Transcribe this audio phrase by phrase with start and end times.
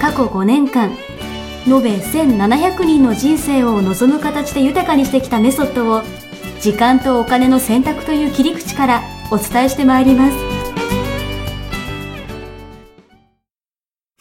[0.00, 0.90] 過去5年間
[1.66, 6.02] 延べ1700人の人生を望む形で豊かにしてきたメソッドを
[6.60, 10.36] 時間とお金の選択という切り口からお伝えしてまいります。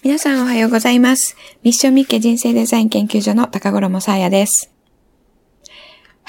[0.04, 1.38] 皆さんおはようございます。
[1.64, 4.79] ミッションミッケ人生デザイン研究所の高頃もさやです。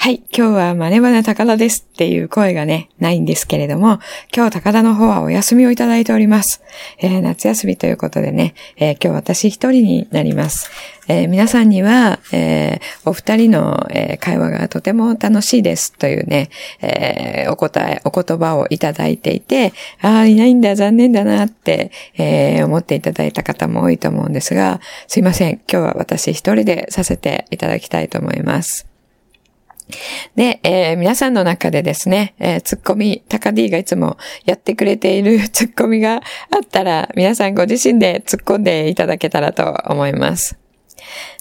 [0.03, 3.99] はい、今日はマネマネ高田ですっていう声がね、ないんですけれども、
[4.35, 6.63] 今日高田の方はお休みをいただいております。
[6.97, 10.71] えー、夏休みということでね、えー、今日私一人になります。
[11.07, 16.49] えー、皆さんには、えお二人の、え会話がとても楽しいですというね、
[16.81, 25.61] えお答え、お言葉をいただいていて、ああ、いないんだ、残念だなって、え思っていただいた方も多いと思うんですが、すいません。
[25.71, 28.90] 今日は私一人でさせていただきたいと思います。
[30.35, 36.21] で、えー、皆さんの中でですね、えー、ツッコミ、タカディがいつもやってくれている ツッコミがあっ
[36.69, 40.60] たら、皆さんご自身で突っ込んでいただけたらと思います。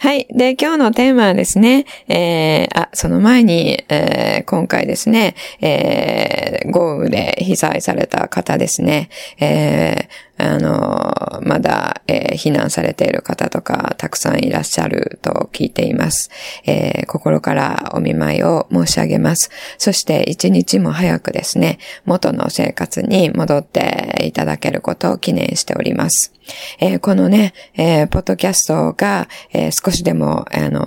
[0.01, 0.27] はい。
[0.31, 16.31] で、今日のテーマはですね、えー、あ、その前に、えー、今回ですね、えー、豪雨で被災された方ですね、えー、あの、まだ、えー、避難されている方とかたくさんいらっしゃると聞いています。
[16.65, 19.51] えー、心からお見舞いを申し上げます。
[19.77, 26.33] そして一日も早くですね、元の生活に戻っていただけることを記念しております。
[26.81, 30.87] えー、このね、えー、ポッドキャストが、えー、少しでも、あの、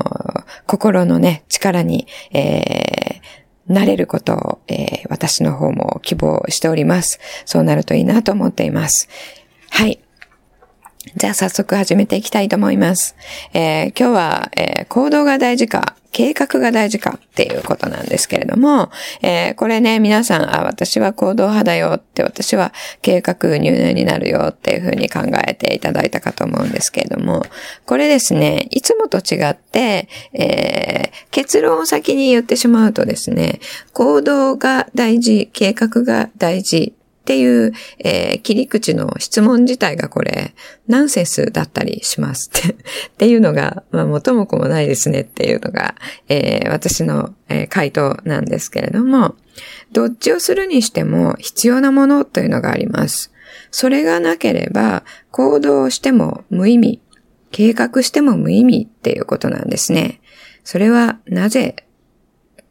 [0.68, 7.20] 心のね、力に、えーなれることを、えー、私の方も希望しております。
[7.46, 9.08] そうなるといいなと思っています。
[9.70, 10.00] はい。
[11.16, 13.16] じゃあ早速始めていきたいと思います。
[13.54, 18.92] えー、今日は、えー、行動が大事か、計画が大事かっていうことなんですけれども、
[19.22, 27.44] えー、これね、皆さん、あ、私は行動派だよって、私は計画入念になるよっていうふうに考えていただいたかと思うんですけれども、
[27.86, 33.60] これですね、いつもと違って、えー、結論を先に言ってしまうとですね、
[33.92, 40.54] 行動が大事、計画が大事っていう、えー、切り口の質問自体がこれ、
[40.90, 42.76] ナンセンスだったりしますって っ
[43.18, 45.96] ていうのが、まあ、元も子もないですねっていうのが、
[46.28, 49.36] えー、私の、えー、回答なんですけれども、
[49.94, 53.32] どっちをするにしても必要なものというのがあります。
[53.72, 57.00] それがなければ、行動しても無意味、
[57.52, 60.20] 計画しても無意味っていうことなんですね。
[60.66, 61.86] それはなぜ、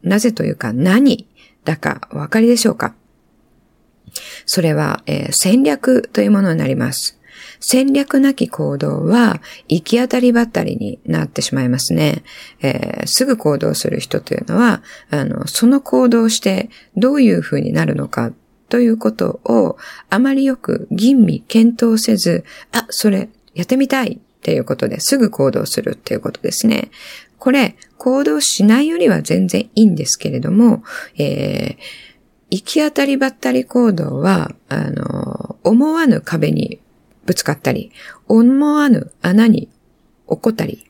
[0.03, 1.27] なぜというか何
[1.65, 2.93] だかお分かりでしょうか？
[4.45, 7.19] それは、えー、戦略というものになります。
[7.59, 12.23] 戦略なき行動は行き当たりばったりになってしまいますね。
[12.61, 18.33] えー、すぐ行動する人というのは、あの、その行動してどういう風になるのか
[18.67, 19.77] ということを
[20.09, 26.91] あまりよく吟味検討せず、あ、それやってみたいっていうことですぐ行動するっていうことですね。
[27.39, 30.83] これ、行動しないよりは全然いいんですけれども、
[31.17, 32.12] えー
[32.53, 36.79] 行き当たりばったり行動は、あの、思わぬ壁に
[37.25, 37.91] ぶつかったり、
[38.27, 39.69] 思わぬ穴に
[40.29, 40.85] 起こったり、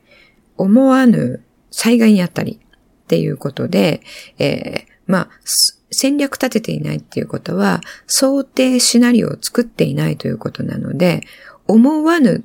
[0.58, 1.42] 思わぬ
[1.72, 4.02] 災害にあったりっていうことで、
[4.40, 5.30] えー、まあ、
[5.90, 11.22] 戦略立てていないっていうことは、想定シナリオを作っていないということなので、
[11.70, 12.44] 思わぬ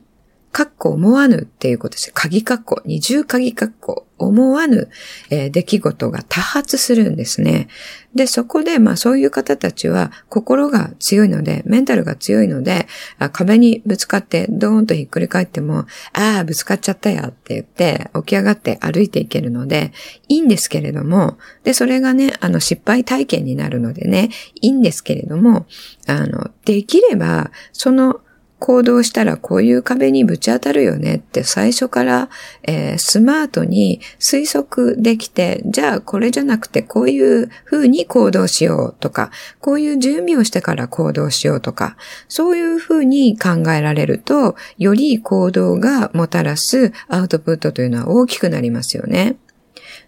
[0.53, 2.11] かっこ思わぬっていうことです。
[2.15, 4.91] 鍵かっこ、二重鍵かっこ、思わぬ、
[5.31, 7.69] えー、出来事が多発するんですね。
[8.15, 19.93] で、そこで、まあそういう方たちは心が強いので、メンタルが強いので、あ壁にぶつかってドーンとひっくり返っても、ああ、ぶつかっちゃったやって言って、起き上がって歩いていけるので、
[20.29, 24.31] いいんですけれども、で、それがね、あの失敗体験になるのでね、
[24.61, 25.67] いいんですけれども、
[26.07, 28.21] あの、できれば、その、
[28.59, 32.29] 行動したらこういう壁にぶち当たるよねって最初から、
[32.65, 41.97] えー、スマートに推測できて、じゃあこれじゃなくてこういう風に行動しようとか、こういう準備をしてから行動しようとか、
[42.29, 49.37] そういう風に考えられると、より行動がもたらすアウトプットというのは大きくなりますよね。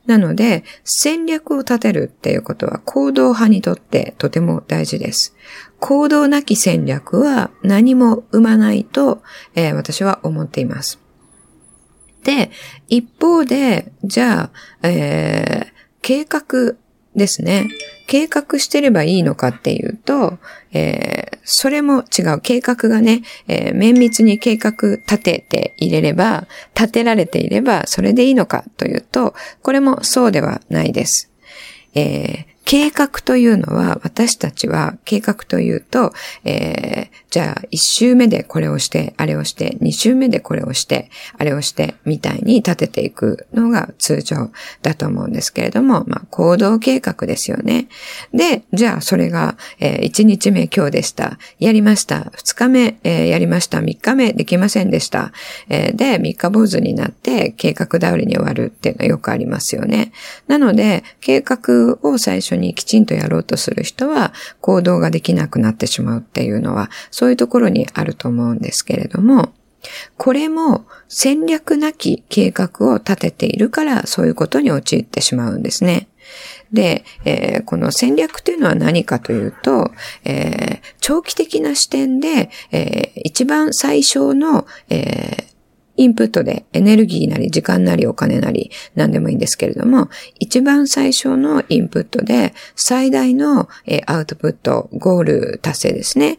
[0.06, 5.34] なので、戦略を立てるっていうことは行動派にとってとても大事です。
[5.78, 9.22] 行動なき戦略は何も生まないと、
[9.54, 10.98] えー、私は思っています。
[12.24, 12.50] で、
[12.88, 14.50] 一方で、じゃ
[14.82, 15.72] あ、えー、
[16.02, 16.76] 計画
[17.16, 17.68] ですね。
[18.10, 20.40] 計画してればいいのかっていうと、
[20.72, 22.40] えー、それも違う。
[22.40, 31.30] 計画がね、えー、綿密に計画立てていれれば、立てられていれば、それでいいのかというと、これもそうではないです。
[31.94, 36.12] えー、計画というのは、私たちは計画というと、
[36.44, 44.52] えー、じゃあ一周目でこれをして、あれをして、二周目でこれをして、あれをして、みたいに立てていくのが通常
[44.82, 47.88] だと思うんですけれども、まあ行動計画ですよね。
[48.32, 51.40] で、じゃあそれが、えー、1日目今日でした。
[51.58, 52.30] やりました。
[52.36, 53.80] 二日目、えー、やりました。
[53.80, 55.32] 三日目できませんでした。
[55.70, 60.12] えー、で、三日坊主になって計画通りに終わるっていうのはよくありますよね。
[60.46, 69.52] なので、計画を最初ににきちんとやろうとする人は行動ができなくなってしまうっていうのは、そういうところにあると思うんですけれども、
[70.16, 76.08] これも戦略なき計画を立てているからそういうことに陥ってしまうんですね。
[76.72, 79.90] で、えー、この戦略というのは何かというと、
[80.24, 85.49] えー、長期的な視点で、えー、一番最小の、え
[86.00, 90.08] インプットでエネルギーなり時間なりお金なり何でもいいんですけれども、
[90.38, 93.68] 一番最初のインプットで最大の
[94.06, 96.38] アウトプット、ゴール達成ですね、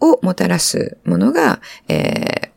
[0.00, 2.50] をもたらすものが、え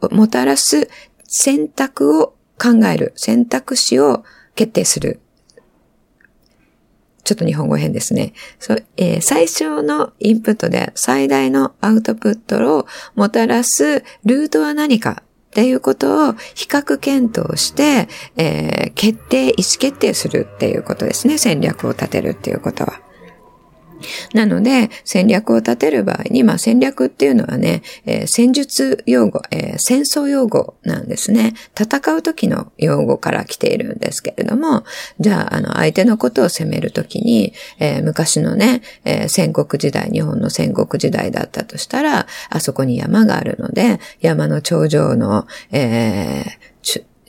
[0.00, 0.88] ー、もたらす
[1.22, 4.24] 選択を考える、選択肢を
[4.56, 5.20] 決定する。
[7.22, 8.32] ちょっと日本語変ですね。
[8.58, 15.22] そえー、最初のインプットで最大のアウトプットをもたらすルートは何か
[15.58, 21.36] っていうことを比較検討して、えー、決定、意思決定するっていうことですね。
[21.36, 23.00] 戦略を立てるっていうことは。
[24.34, 31.54] なので、戦略を立てる場合に、まあ戦略っていうのはね、えー、戦術用語、えー、戦争用語なんですね。
[31.78, 34.84] 戦う時の用語から来ているんですけれども、
[35.20, 46.77] じゃあ、あの、相手のことを攻めるときに、えー、昔のね、え戦国時代、日本の戦国時代だったとしたら、あそこに山があるので、山の頂上の、えー、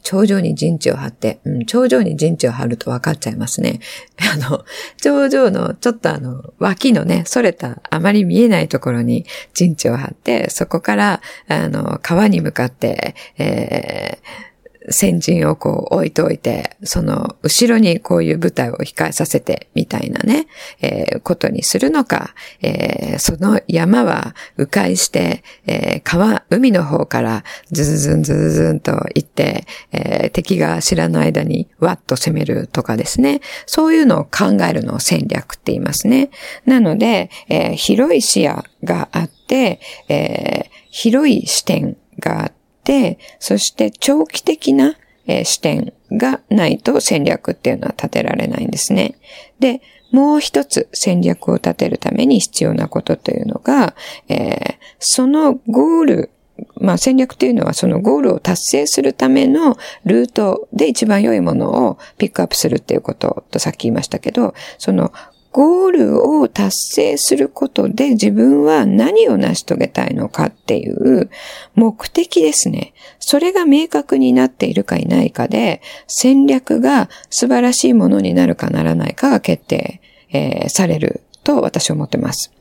[0.03, 3.79] 頂上に陣地を張って、うん、頂上に陣地を張ると分かっちゃいますね。
[4.33, 4.65] あの、
[4.97, 14.48] 頂上のちょっとあの、脇のね、それた、あまり見えないところに陣地を張って、そこから、あの、川に向かって、えー
[14.89, 20.47] 先陣をこう置いておいて、その後ろにこういう舞台を控えさせてみたいなね、
[20.81, 33.41] えー、ことにするのか、えー、その山は迂回して、えー、川、海の方からズズズンズズズンと行って、えー、敵が知らない間にわっと攻めるとかですね。
[33.65, 36.29] そういうのを考えるのを戦略って言いますね。
[36.65, 44.95] なので、えー、広い視野があって、えー、広い視点があって、て、そして長期的な、
[45.27, 49.15] えー、視点がないと戦略っていうのは立てられないんですね。
[49.59, 49.81] で、
[50.11, 53.95] もう一つ戦略を立てるために必要なことというのが、
[54.27, 56.29] えー、そのゴール、
[56.75, 65.13] まあ戦略というのはそのゴールを達成するためのルートで一番良いものをピックアップするっていうこととさっき言いましたけど、その
[65.51, 71.29] ゴールを達成することで自分は何を成し遂げたいのかっていう
[71.75, 72.93] 目的ですね。
[73.19, 80.01] それが明確になっているかいないかで戦略が素晴らしいものになるかならないかが決定、
[80.31, 82.51] えー、されると私は思ってます。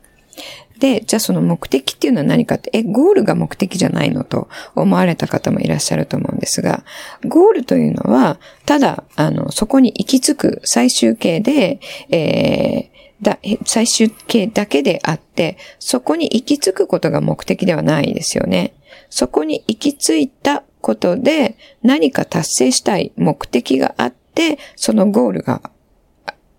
[0.78, 6.84] で、じゃあその目的っていうのは何かって、え、ゴールが目的じゃないのと思われた方もいらっしゃると思うんですが、
[7.24, 11.80] ゴールというのは、ただ、あの、そこに行き着く最終形で、
[12.10, 18.74] えー、だ、最終形だけであって、そこに行き着くことが目的ではないですよね。
[19.10, 25.70] そこに行き着いたことで何か達成したい目的があって、そのゴールが、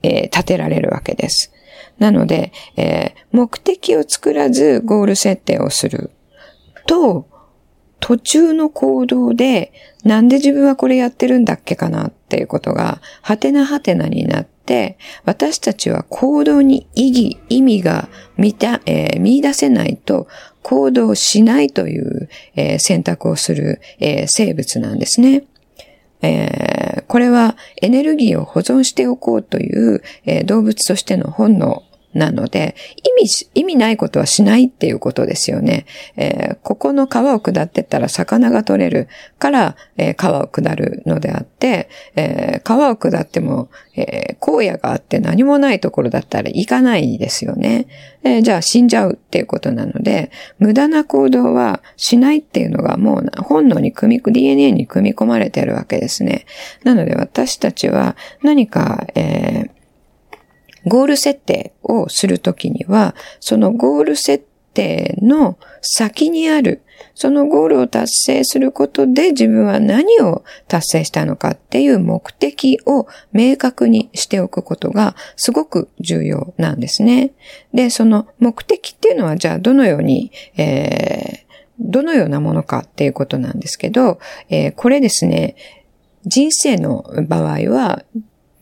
[0.03, 1.53] えー、立てられるわけです。
[1.99, 6.11] なので、えー、目的を作らずゴール設定をする
[6.87, 7.27] と、
[7.99, 20.27] 途中の行動で、なんで自分はこれやってるんだっけかなっていうことが、はてなはてなになって、私たちは行動に意義、意味が見た、えー、見出せないと
[20.63, 25.43] 行動しないという、えー、選択をする、えー、生物なんですね。
[26.21, 32.75] えー、これはエネルギーを保存しておこうという、えー、動物としての本能なので、
[33.19, 35.85] 意味、意味ないことはしないっていうことですよね。
[36.15, 47.85] えー、ここの川を下ってったら魚が取れるから、えー、川を下るのであって、えー、川を下っても、え荒野があって何もないところだったら行かないですよね。
[48.23, 56.45] えじゃあ死んじゃうっていうことなので、無駄な行動はしないっていうのがもう本能に組み、DNA に組み込まれてるわけですね。
[56.85, 59.78] なので私たちは何か、えー
[60.85, 66.81] ゴール設定をするときには、そのゴール設定の先にある、
[67.15, 77.31] そのゴールを達成することで自分は何を達成したのかっていう目的を明確にしておくことがすごく重要なんですね。
[77.73, 84.19] で、その目的っていうのはじゃあどのように、えー、どのようなものかっていうことなんですけど、
[84.49, 85.55] えー、これですね、
[86.25, 88.03] 人生の場合は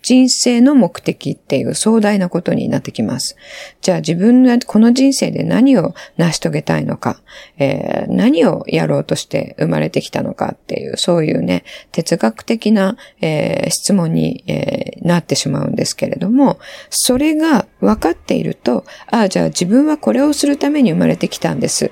[0.07, 3.35] 人生の目的っていう壮大なことになってきます。
[3.81, 7.19] じゃあ自分がこの人生で何を成し遂げたいのか、
[7.57, 16.57] えー、何をやろうとして生まれてきたのかっていう、そういうね、哲学的な、えー、質問に、えー、なってしまうんですけれども、
[16.89, 21.91] それが分かっていると、ああ、じゃあ自分はこれをするために生まれてきたんです。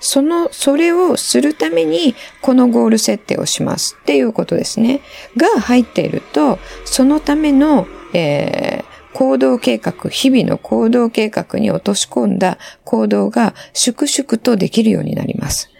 [0.00, 5.00] その、それをするために、このゴール設定をしますっていうことですね。
[5.36, 15.70] が入っていると、そのための、えー、行動計画、日々の行動計画に落とし込んだ行動が粛々とできるようになります。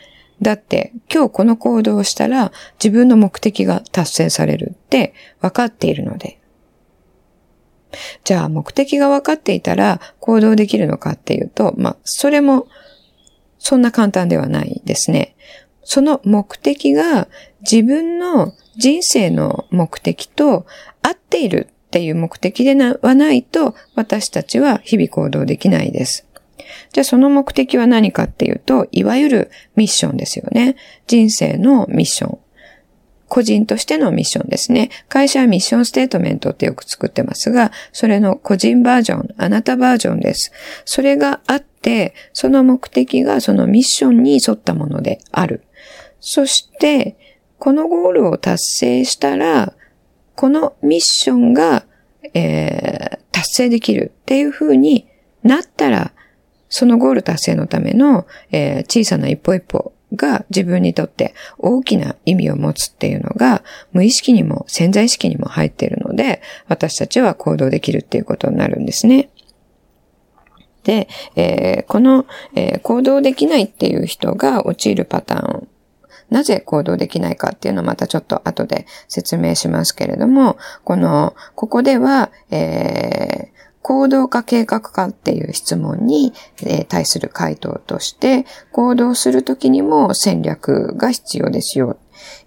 [0.42, 6.38] だって、今日この行動をしたら自分の目的が達成されるって分かっているので。
[8.24, 12.68] じゃあ目的が分かっていたら行動できるのかっていうと、まあ、それも
[13.60, 15.36] そんな簡単ではないですね。
[15.84, 17.28] その目的が
[17.60, 20.66] 自分の人生の目的と
[21.02, 26.26] 合っているっていう目的ではないと私たちは日々行動できないです。
[26.92, 30.76] じゃあその目的は何かっていうと、いわゆるミッションですよね。
[31.06, 32.38] 人生のミッション。
[33.30, 34.90] 個人としてのミッションですね。
[35.08, 40.52] 会社はミッションステートメントってよく作ってますが、それの個人バージョン、あなたバージョンです。
[40.84, 45.62] それがあって、その目的がそのミッションに沿ったものである。
[46.18, 47.16] そして、
[47.60, 49.74] このゴールを達成したら、
[50.34, 51.84] このミッションが、
[52.34, 55.06] えー、達成できるっていう風に
[55.44, 56.12] なったら、
[56.68, 63.62] そのゴール達成のための、えー、小さな一歩一歩が自分にとって大きな意味を持つっていうのが
[63.92, 69.30] 無意識にも潜在意識にも入っているので私たちは行動できるっていうことになるんですね。
[70.82, 75.68] で、えー、この、えー、行動できないっていう人が陥るパターン
[76.30, 86.32] なぜ行動できないかっていうのをまたちょっと後で説明しますけれども、この、ここでは、えー、行動か計画かっていう質問に、
[86.62, 91.98] え対する回答として、行動するときにも戦略が必要ですよ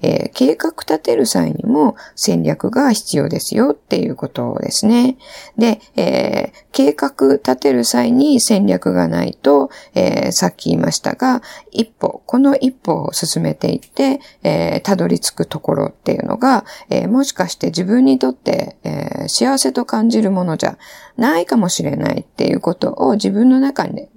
[0.02, 5.18] えー、計画立てる際にも戦略が必要ですよっていうことですね。
[5.58, 20.78] で、えー、計画立てる際に戦略がないと、えー、さっき言いましたが、一歩、この一歩を進めていって、えたどり着くところっていうのが、えもしかして自分にとって、え幸せと感じるものじゃ
[21.18, 24.10] ないかもしれないっていうことを自分の中に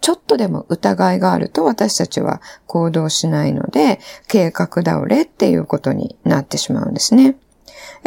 [0.00, 7.36] ちょっとでも疑いがあると私たちは行動しないので、計画倒れっていうことになってしまうんですね。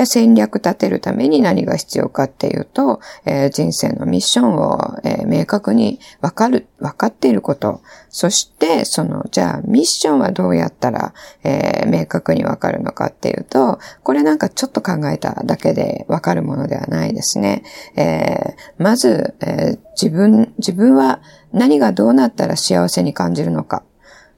[0.05, 7.81] 戦略立てるために何が必要かっていうと、えー、人生のミッションを、えー、明確にわかる、わかっていること。
[8.09, 11.13] そして、その、じゃあミッションはどうやったら、
[11.43, 17.63] えー、明確にわかるのかっていうと、これなんかちょっと考えただけでわかるものではないですね。
[17.95, 23.83] えまず、え自分、自分は何がどうなったら幸せに感じるのか。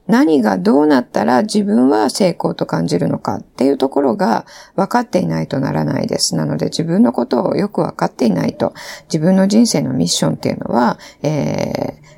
[0.07, 6.35] 何がどうなったら自分は成功と感じるのかっていうところが分かっていないとならないです。
[6.35, 8.73] なので自分のことをよく分かっていないと、
[9.05, 12.11] 自分の人生のミッションっていうのは、えー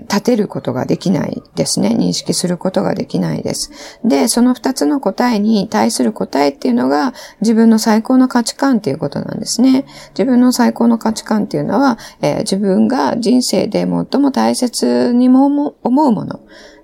[0.00, 1.94] 立てることができないですね。
[1.98, 3.98] 認識することができないです。
[4.04, 9.84] で、その二つの答えに対する答えっていうのが自分の最高の価値観っていうことなんですね。
[10.10, 16.40] 自分の最高の価値観っていうのは、えー、自分が人生で最も大切にも思うもの。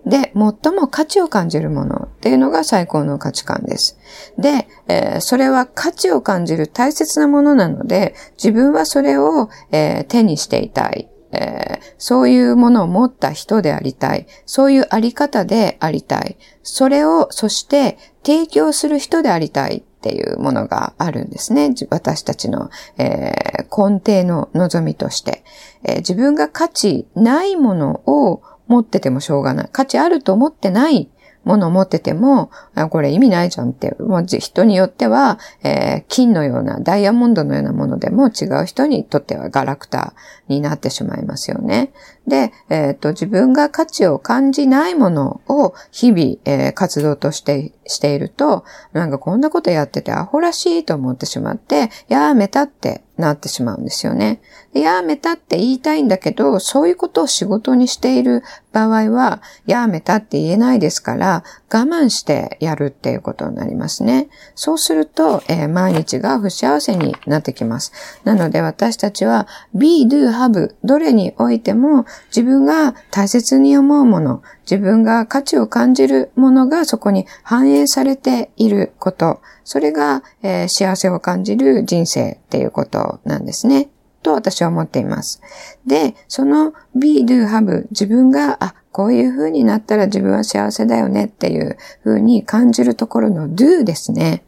[0.08, 3.98] で、最も価値を感じるものっていうのが最高の価値観です。
[4.38, 11.08] で、えー、それは価値を感じる大切なものなので、自分はそれを、えー、手にしていたい。
[11.30, 14.26] えー、そういうものを持った人でありたい。
[14.46, 16.38] そういうあり方でありたい。
[16.62, 21.74] それを、そして提供する人でありたいっていうものがあるんですね。
[21.90, 25.44] 私たちの、えー、根底の望みとして、
[25.84, 29.68] えー、自分が価値ないものを持っててもしょうがない。
[29.72, 31.10] 価値あると思ってない
[31.44, 32.50] ものを持ってても、
[32.90, 40.12] これ意味ないじゃんって、もう人によっては、えー、金のような、ダイヤモンドのようなものでも違う人にとってはガラクタ
[40.48, 41.92] になってしまいますよね。
[42.28, 54.40] で、えっ、ー、と、自分が価値を感じないものを日々、えー、活動としてしていると、なんかこんなことやっててアホらしいと思ってしまって、やめたってなってしまうんですよね。
[54.72, 58.42] でやめたって言いたいんだけど、そういうことを仕事にしている
[58.72, 61.42] 場合は、やめたって言えないですから、
[61.72, 64.28] 我慢してやるっていうことになりますね。
[64.54, 67.92] そうすると、えー、毎日が不幸せになってきます。
[68.24, 83.88] なので私たちは、be, do, have どれにおいても自分が大切に思うもの、自分が価値を感じるものがそこに反映されていること、それが、えー、幸せを感じる人生っていうことなんですね。
[84.22, 85.40] と私は思っています。
[85.86, 94.42] で、その be, do, have 自分が、あ、こういう風になったら自分は幸せだよねっていう風に感じるところの do ですね。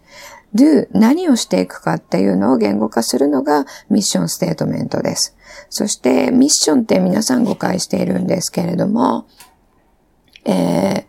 [0.55, 5.37] Do 何をしていくかっていうのを言語化するのがミッションステートメントです。
[5.69, 9.27] そしてミッションって皆さん誤解しているんですけれども、
[10.45, 11.05] えー、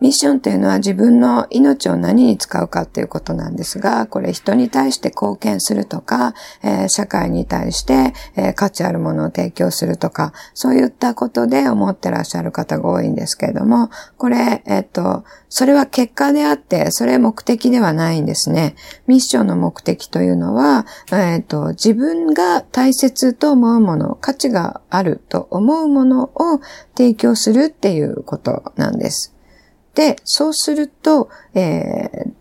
[0.00, 18.76] ミッションというのは自分の命を何に使うかということなんですが、これ人に対して貢献するとか、えー、社会に対して、えー、価値あるものを提供するとか、そういったことで思ってらっしゃる方が多いんですけれども、これ、えっ、と、それは結果であって、それ目的ではないんですね。
[19.06, 26.60] ミッションの目的というのは、えっ、と、自分が大切と思うもの、価値があると思うものを
[26.96, 29.34] 提供するっていうことなんです。
[29.94, 32.32] で、そうすると、えー、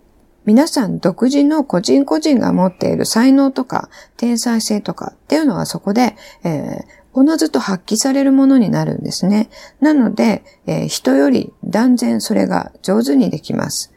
[0.45, 9.49] 皆さん独自の個人個人が持っている才能とか天才性とかっていうのはそこで、えー、おのずと発揮されるものになるんですね。
[9.79, 13.93] なので、えー、人より断然それが上手にできます。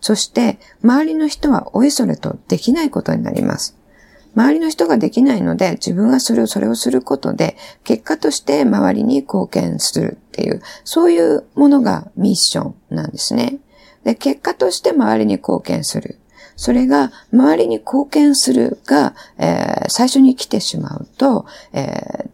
[0.00, 3.76] そして、周りの人はおいそれとできないことになります。
[4.34, 13.58] 周りの人ができないので、自分がそれを、それをすることで、結果として周りに貢献するっていう、そういうものがミッションなんですね。
[14.04, 16.18] で、結果として周りに貢献する。
[16.56, 22.30] それが、周りに貢献するが、えー、最初に来てしまうと、えー、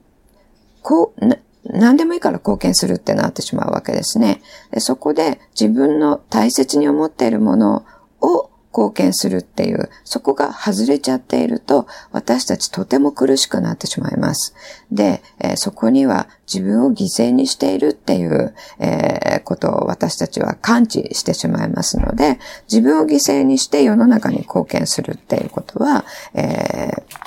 [0.83, 4.41] こう、何でもいいから貢献するってなってしまうわけですね。
[4.71, 7.85] でそこで自分の大切に思っているもの
[8.21, 14.55] を貢献するっていう、そこが外れちゃっていると、私たちとても苦しくなってしまいます。
[14.93, 22.39] で、えー、そこには自分を犠牲にしているっていう、えー、ことを私たちは感知してしまいますので、
[22.71, 27.26] 自分を犠牲にして世の中に貢献するっていうことは、えー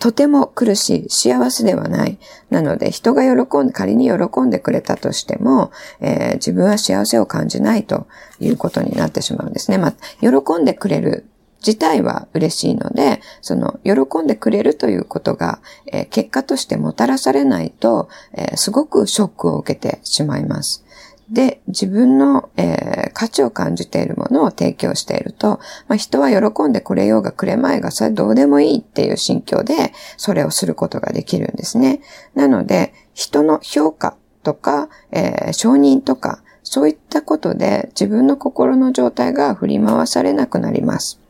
[0.00, 2.18] とても苦しい、幸せではない。
[2.48, 8.06] なので、人が喜んで、仮に喜んでくれたとしても、えー、自分は幸せを感じないと
[8.40, 9.76] いうことになってしまうんですね。
[9.76, 11.26] まあ、喜んでくれる
[11.64, 15.60] 自体は嬉しいので、その、喜んでくれるということが、
[15.92, 20.82] えー、結果としてもたらされないと、えー、すごくショックを受けてしまいます。
[21.30, 32.00] で、自分の、えー、価値を感じているものを提供していると、まあ、人は喜んでくれようがくれまいが、それどうでもいいっていう心境で、それをすることができるんですね。
[32.34, 41.20] なので、人の評価とか、えー、承認とか、そういったことで自分の心の状態が振り回されなくなります。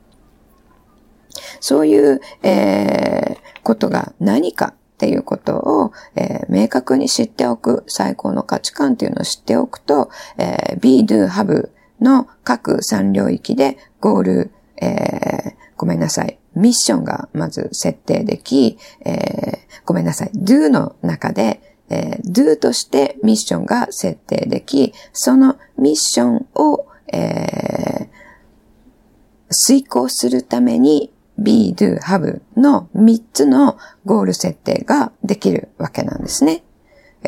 [1.61, 11.71] そういう、えー、ことが何かっていうことを、えー、明確に知っておく、最高の価値観っていうのを知っておくと、えー、be, do, have
[12.03, 16.39] の各三領域でゴール、えー、ごめんなさい。
[16.55, 20.31] ミッションがまず設定でき、えー、ごめんなさい。
[20.35, 28.09] do の中で、えー、do としてミッションが設定でき、そのミッションを、えー、
[29.49, 36.62] 遂行するために be, do, have の3つのゴール設定ができるわけなんですね。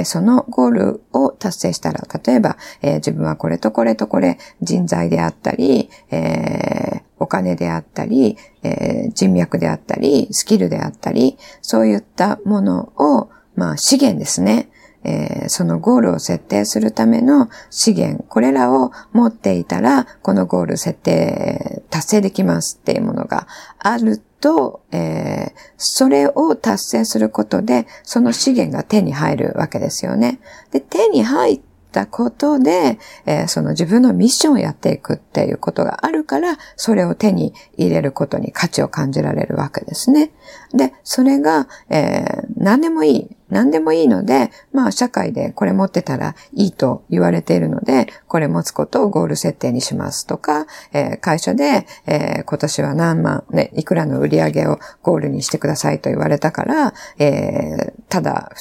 [0.05, 14.71] そのゴールを達成したら、例えば、えー、自分はこれとこれとこれ人材であったり、えー、お金であったり、えー、人脈であったり、スキルであったり、そういったものを、まあ資源ですね。
[15.05, 23.47] えー、そのゴールを設定するための資源、これらを持っていたら、このゴール設定達成できますっていうものが
[23.79, 30.41] あると、えー、それを達成することで、その資源が手に入るわけですよね。
[30.71, 31.61] で、手に入っ
[31.93, 40.33] ったことで、えー、その自分のミッションをやっていくっていうことがあるから、それを手に入れることに価値を感じられるわけですね。
[40.73, 43.37] で、それが、えー、何でもいい。
[43.51, 58.53] 何でもいいので、まあ社会でこれ持ってたらいいと言われているので、これ持つことをゴール設定にしますとか、えー、会社で、えー、今年は何万、ね、いくらの売り上げをゴールにしてくださいと言われたから、えー、ただ、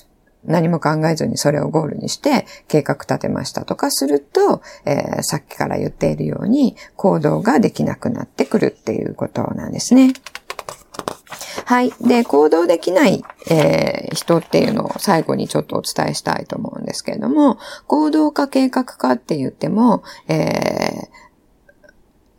[0.43, 10.13] 何も考えずにそれをゴールにして計画立てましたとかすると、えー、さっきから言っているように行動ができなくなってくるっていうことなんですね。
[11.65, 11.93] はい。
[12.01, 21.87] で、行動できない、えー、人っていうのを最後にちょっとお伝えしたいと思うんですけれども、行動か計画かって言っても、えー、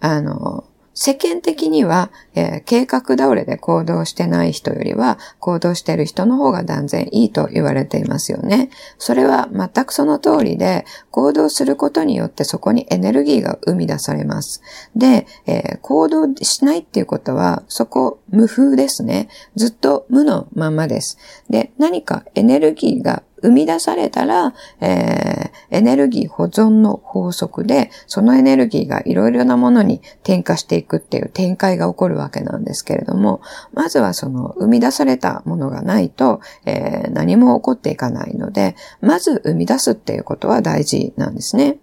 [0.00, 8.70] あの、世間的には、えー、計画倒れで行動してない人よりは行動してる人の方が断然いいと言われていますよね。
[8.98, 14.62] それは全くその通りで、行動することによってそこにエネルギーが生み出されます。
[14.96, 19.28] で、えー、行動しないっていうことは、そこ無風ですね。
[19.56, 21.18] ずっと無のままです。
[21.50, 41.78] で、何かエネルギーが生み出されたら、えー、エネルギー保存の法則で、そのエネルギーがいろいろなものに転化していくっていう展開が起こるわけなんですけれども、まずはその生み出されたものがないと、えー、何も起こっていかないので、まず生み出すっていうことは大事なんですね。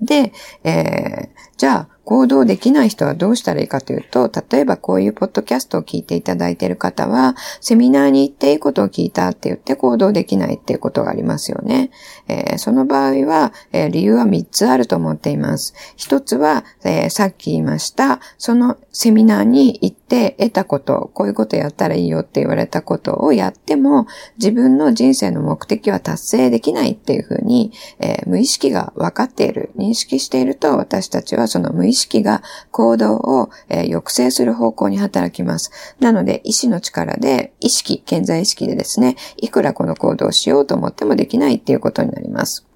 [0.00, 0.32] で、
[0.64, 11.90] えー、じゃあ、行動できない人はどうしたらいいかというと、例えばこういうポッドキャストを聞いていただいている方は、セミナーに行っていいことを聞いたって言って行動できないっていうことがありますよね。
[12.28, 15.74] えー、その場合は、えー、理由は3つあると思っています。
[15.98, 24.06] 1つは、えー、さっき言いました、そのセミナーに行って得たこと、こういうことやったらいいよって言われたことをやっても、
[24.38, 35.70] 自分の人生の目的は達成できないっていうふうに、え無意識が分かっている、認識していると、私たちはその無意識識が行動を、え抑制する方向に働きます。
[35.98, 42.66] なので、意志の力で、意識、健在意識でですね、いくらこの行動をしようと思ってもできないっていうことになります。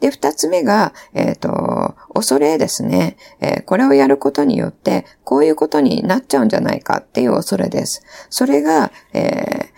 [0.00, 8.02] で、二つ目が、えっ、ー、と、恐れですね、えー、これをやることによって、こういうことになっちゃうんじゃないかっていう恐れです。
[8.30, 9.68] それが、えー、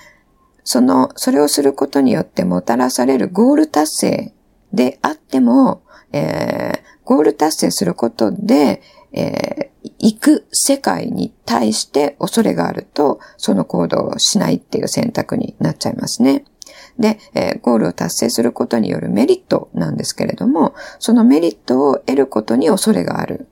[0.64, 4.34] その、それをすることによってもたらされるゴール達成
[4.72, 16.44] であっても、えー、ゴール達成することで、えー、行く世界に対して恐れがあると、その行動をしないっていう選択になっちゃいますね。
[16.98, 23.48] で、えー、ゴールを達成することによるメリットなんですけれども、そのメリットを得ることに恐れがある。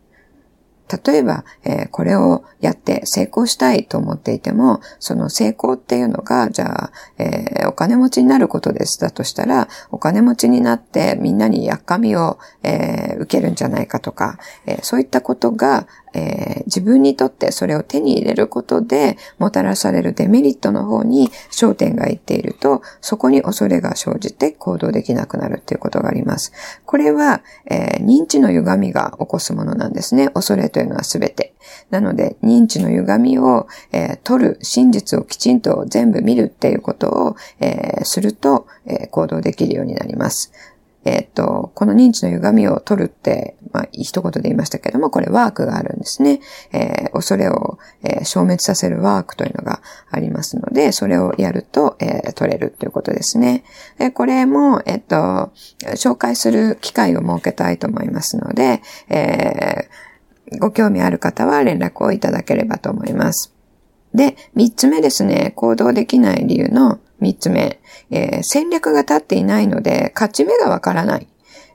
[1.04, 8.98] 例えば、えー、これをやって成功したいと思っていても、その成功っていうのが、じゃあ、えー、お金持ちになることです。
[9.00, 15.86] だとしたら、お金持ちになってみんなにやっかみを、えー、受けるんじゃないかとか、えそういったことが、
[16.18, 26.52] えー、自分にとってそれを手に入れることでもたらされるデメリットの方に焦点がいっていると、そこに恐れが生じて行動できなくなるっていうことがあります。
[26.84, 30.28] これは、えー、認知の歪みが起こすものなんですね。
[30.28, 31.54] 恐れというのはすべて。
[31.90, 40.52] なので、認知の歪みを、えー、取る、真実をきちんと全部見るっていうことを、えー、すると、えー、行動できるようになります。
[41.04, 46.40] えっ、と、この認知の歪みを取るって、まあ、一言で言いましたけども、これワークがあるんですね。
[46.72, 49.80] えー、恐れを、えー、消滅させるワークというのが
[50.10, 53.64] ありますので、それをやると、えー、取れるということですね。
[53.98, 55.52] でこれも、えっ、と、
[55.94, 59.88] 紹介する機会を設けたいと思いますので、え
[60.58, 63.54] ご興味ある方は連絡をいただければと思います。
[64.14, 71.28] で、三つ目ですね、行動できない理由の三つ目、えー、戦略が立っていないので、勝ち目がわからない。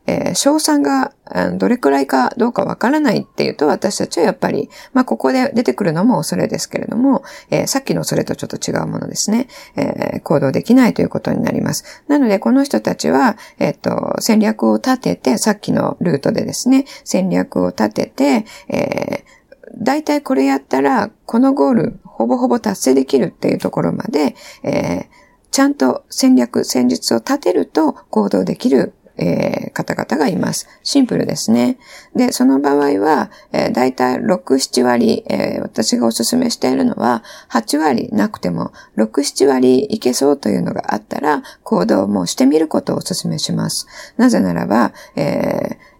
[0.05, 1.13] えー、賞賛が
[1.57, 9.47] どれくらいかどうかわからないっていうと、私たちはやっぱり、まあ、ここで出てくるのも恐れですけれども、えー、さっきの恐れとちょっと違うものですね。
[9.75, 12.03] えー、行動できないということになります。
[12.07, 25.22] なので、この人たちは、えっ、と、戦略を立てて、さっきのルートでですね、戦略を立てて、えー、大体これやったら、このゴール、ほぼほぼ達成できるっていうところまで、えー
[25.53, 30.67] ちゃんと戦略、戦術を立てると行動できるえー、方々がいます。
[30.81, 31.77] シンプルですね。
[32.15, 43.85] で、その場合は、えー、だいたい6、7割、えー、私がお勧めしているのは、8割なくても、6、7割いけそうというのがあったら、行動もしてみることをお勧めします。
[44.17, 45.92] なぜならば、えー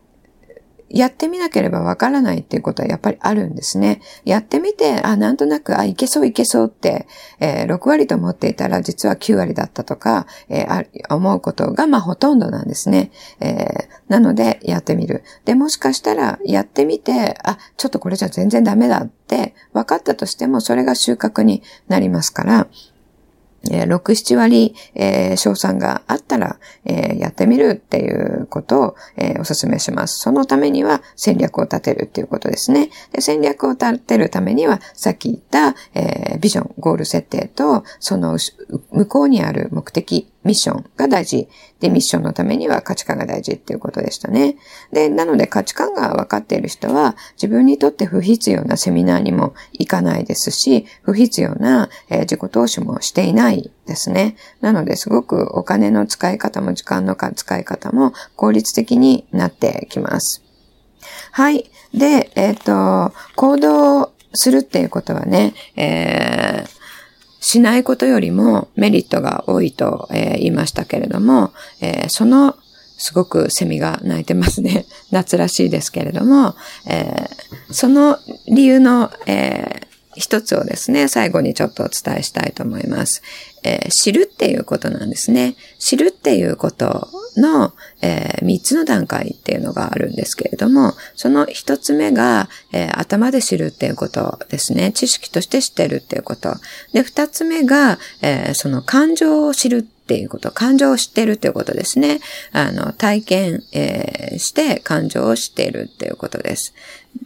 [0.94, 4.00] やってみなければわからないっていうことはやっぱりあるんですね。
[4.26, 7.08] やってみて、あ、なんとなく、あ、いけそういけそうって、
[7.40, 13.12] えー、6割と思っていたら実は9割だったとか、えー、思うことがまあほとんどなんですね。
[13.40, 13.66] えー、
[14.08, 15.24] なので、やってみる。
[15.46, 22.68] で、もしかしたら、やってみて、あ、ちょっとこれじゃ全然ダメだって分かったとしても、それが収穫になりますから、
[23.72, 30.20] え、6、7割、えー、賞賛があったら、えー、やってみるっていうことを、えー、お勧めします。
[30.20, 32.90] そのためには戦略を立てるっていうことですね。
[33.12, 38.38] で戦略を立てるためには、さっき言った、えー、ビジョン、ゴール設定と、その
[38.92, 41.48] 向こうにある目的、ミッションが大事。
[41.80, 44.58] で、ミッションのためには価値観が大事っていうことでしたね。
[44.92, 54.36] で、なので価値観が分かっている人は、自分にとって不必要なセミナーにも行かないですし、不必要な、えー、自己投資もしていないですね。
[54.62, 60.44] なので、すごくお金の使い方も時間の使い方も効率的になってきます。
[61.32, 61.70] はい。
[61.94, 66.73] で、えっ、ー、と、行動するっていうことはね、えー
[67.44, 71.52] しないことよりもメリットが多いと、えー、言いましたけれども、
[71.82, 72.56] えー、その
[72.98, 74.86] すごくセミが鳴いてますね。
[75.12, 76.56] 夏らしいですけれども、
[76.88, 83.22] えー、その理由の、えー、一つをですね、最後にちょっとお伝えしたいと思います。
[83.64, 85.56] えー、知るっていうことなんですね。
[85.80, 94.92] 知るっていうことの、えー、3つの段階っていうのがあるんですけれども、その1つ目が、えー、頭で知るっていうことですね。
[94.92, 96.56] 知識として知ってるっていうこと。
[96.94, 102.20] で、2つ目が、えー、その感情を知るっていうこと、感情を知ってるっていうことですね。
[102.52, 106.74] あの、体験、えー、して感情を知っているっていうことです。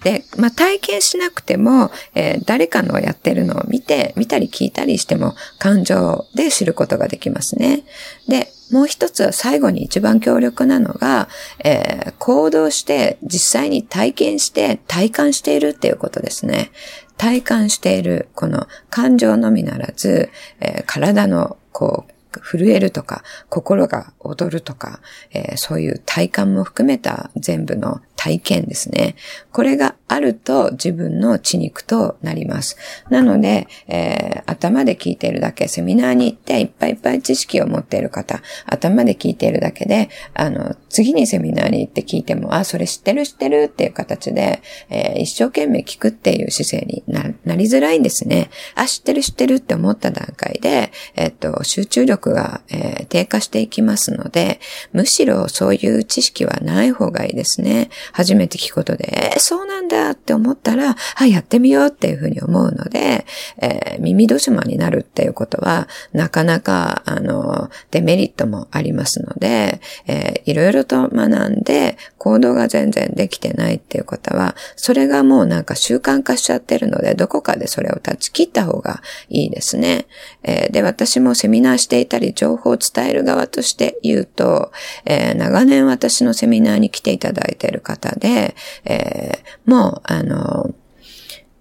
[0.03, 7.83] で、まあ、体験しなくても、えー、誰かのやってるのを見て、見たり聞いたりしても感情で知ることができますね。
[8.27, 11.29] で、もう一つは最後に一番強力なのが、
[11.63, 16.71] えー、行動して実際に体験して体感しているっていうことですね。
[17.17, 24.99] 体感している、この感情のみならず、えー、体のこう、震えるとか、心が踊るとか、
[25.31, 29.15] えー、そういう体感も含めた全部の体験ですね。
[29.53, 32.77] これがあると自分の血肉となります。
[33.09, 48.49] なので、えー、頭で聞いているだけ、セミナーに行っていっぱいいっぱい知識を持っている方、頭で聞いているだけで、あの、次にセミナーに行って聞いても、あ、それ知ってる知ってるっていう形で、えー、一生懸命聞くっていう姿勢になりづらいんですね。
[48.75, 54.59] あ、知ってる知ってるって思った段階で、えっと、集中力が、えー、低下していきますので、
[54.93, 57.89] むしろそういう知識はない方がいいですね。
[58.13, 63.25] 初めて聞くことで、えー、そうなんだって思ったら、はい、やってみようっていうふうに思うので、
[63.61, 80.07] えー、耳戸島になるっていうことは、なかなか、あの、デメリットもありますので、えー、いろいろと学んで、行動が全然できてないっていうことは、それがもうなんか習慣化しちゃってるので、どこかでそれを断ち切った方がいいですね。
[80.43, 84.71] えー、で、私もセミナーしていたり、情報を伝える側として言うと、
[85.05, 88.55] えー、長年私のセミナーに来ていただいている方で、
[88.85, 90.73] えー、もう、あの、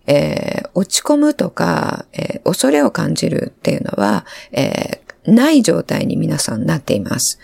[0.06, 7.38] えー、落ち込むとか、えー、恐れを感じるっていうのは、えー、ない状態に皆さんなっています。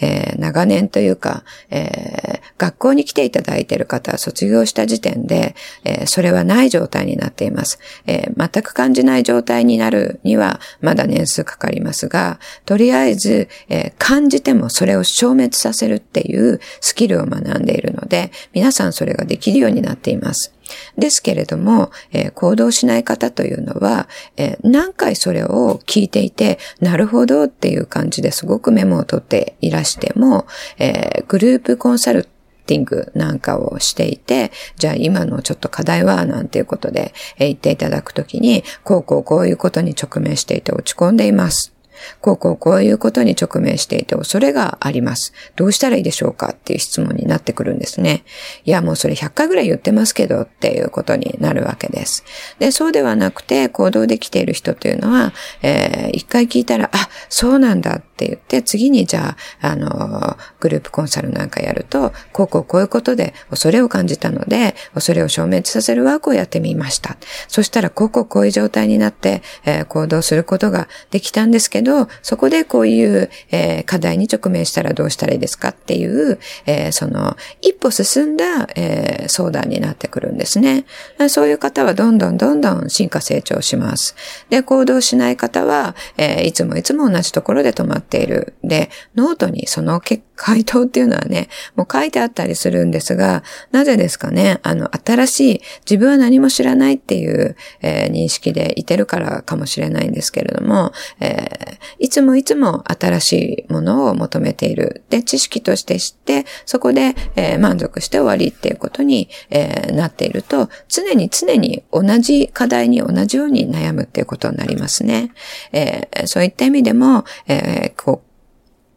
[0.00, 5.54] えー、長年というか、えー、学校に来ていただいている方は卒業した時点で、
[5.84, 20.53] えー、それはない状態になっています、え全く感じない状態になるにはまだ年数かかりますが、とりあえず、え感じてもそれを消滅させるっていうスキルを学んでいるので、皆さんそれができるようになっています。
[20.96, 30.46] ですけれども、えー、行動しない方というのは、えー、何回それを聞いていて、なるほどっていう感じですごくメモを取っていらしても、
[30.78, 32.28] えー、グループコンサル
[32.66, 41.73] ティングなんかをしていて、じゃあ今のちょっと課題はなんていうことで、え言っていただくときに、こうこうこういうことに直面していて落ち込んでいます。
[42.20, 45.32] こうこうこういうことに直面していて恐れがあります。
[45.56, 48.24] どうしたらいいでしょうかっていう質問になってくるんですね。
[48.64, 52.24] いや、もうそれ100回ぐらい言ってますけどっていうことになるわけです。
[52.58, 67.16] で、そうではなくて行動できている人というのは、えー、一回聞いたら、あ、そうなんだって言って、次にじゃあ、あの、グループコンサルなんかやると、こうこうこういうことで恐れを感じたので、恐れを消滅させるワークをやってみました。
[67.48, 80.84] そしたら、こうこうこういう状態になって、えー、行動することができたんですけど、どそこでこういう、えー、課題に直面したらどうしたらいいですかっていう、えー、その、一歩進んだ、えー、相談になってくるんですね。
[81.28, 84.16] そういう方はどんどんどんどん進化成長します。
[84.50, 88.54] で、行動しない方は、えー、いつもいつも同じところで止まっている。
[88.64, 105.02] で、ノートにその結回答っていうのはね、もう書いてあったりするんですが、なぜですかね、あの、新しい、自分は何も知らないっていう、えー、認識でいてるからかもしれないんですけれども、えー、いつもいつも新しいものを求めている。
[105.08, 115.32] で、知識として知って、そこで、えー、満足して終わりっていうことに、えなっていると、常に常に同じ課題に同じように悩むっていうことになりますね。
[115.72, 118.33] えそういった意味でも、えこう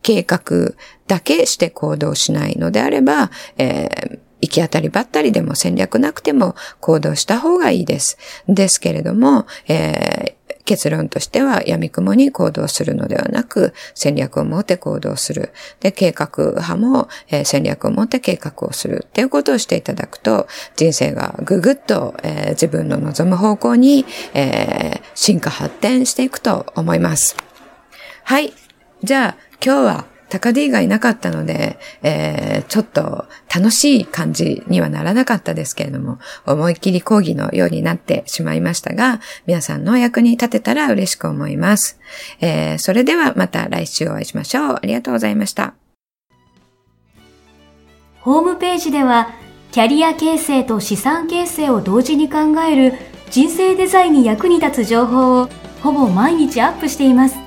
[0.02, 0.74] 計画
[1.08, 8.18] だけして行動しないのであれば、えー行き当たりばったりでも戦略なくても行動した方がいいです。
[8.48, 15.54] ですけれども、えー、結論としては闇雲に行動するのではなく、戦略を持って行動する。
[15.80, 27.36] で、計画派も、えー、戦略を持って計画をするっていうことをしていただくと、人生がぐぐっと、えー、自分の望む方向に、えー、進化発展していくと思います。
[28.24, 28.54] はい。
[29.04, 42.00] じゃあ、今日は高 D がいなかったので、えー、ちょっと楽しい感じにはならなかったですけれども、思いっきり講義のようになってしまいましたが、皆さんの役に立てたら嬉しく思います。
[42.42, 44.76] えー、それではまた来週お会いしましょう。
[44.76, 45.76] ありがとうございました。
[48.20, 49.32] ホームページでは、
[49.72, 52.40] キャリア形成と資産形成を同時に考
[52.70, 52.94] える
[53.30, 55.50] 人生デザインに役に立つ情報を
[55.82, 57.47] ほぼ毎日アップしています。